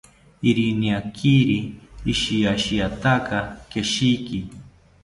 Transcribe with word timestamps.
Irianeriki 0.49 1.35
ishiashiata 2.13 3.13
keshiki 3.69 4.37